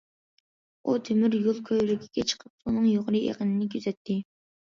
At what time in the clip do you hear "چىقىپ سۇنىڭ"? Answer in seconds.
2.33-2.89